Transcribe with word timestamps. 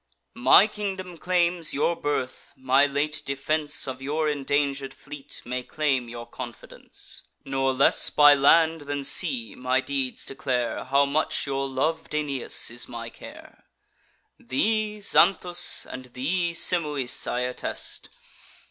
My 0.33 0.65
kingdom 0.65 1.15
claims 1.19 1.75
your 1.75 1.95
birth; 1.95 2.53
my 2.57 2.87
late 2.87 3.21
defence 3.23 3.87
Of 3.87 4.01
your 4.01 4.27
indanger'd 4.27 4.95
fleet 4.95 5.43
may 5.45 5.61
claim 5.61 6.09
your 6.09 6.25
confidence. 6.25 7.21
Nor 7.45 7.71
less 7.73 8.09
by 8.09 8.33
land 8.33 8.81
than 8.89 9.03
sea 9.03 9.53
my 9.53 9.79
deeds 9.79 10.25
declare 10.25 10.85
How 10.85 11.05
much 11.05 11.45
your 11.45 11.69
lov'd 11.69 12.15
Aeneas 12.15 12.71
is 12.71 12.89
my 12.89 13.11
care. 13.11 13.65
Thee, 14.39 15.01
Xanthus, 15.01 15.85
and 15.85 16.05
thee, 16.13 16.53
Simois, 16.55 17.27
I 17.27 17.41
attest. 17.41 18.09